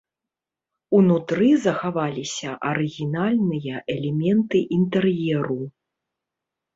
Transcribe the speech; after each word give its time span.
Унутры 0.99 1.49
захаваліся 1.65 2.53
арыгінальныя 2.69 3.75
элементы 3.97 4.57
інтэр'еру. 4.79 5.59